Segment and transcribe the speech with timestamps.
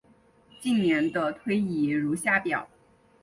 [0.59, 2.67] 近年的推移如下表。